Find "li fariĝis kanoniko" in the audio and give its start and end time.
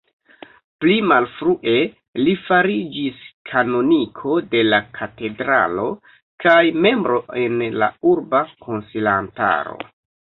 2.21-4.33